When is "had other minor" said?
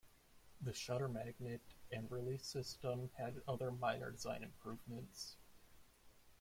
3.19-4.09